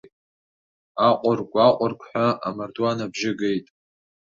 [1.07, 3.67] Аҟыргә-аҟыргәҳәа амардуан абжьы геит.